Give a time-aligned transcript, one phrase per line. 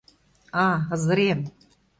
[0.65, 1.41] А, азырен.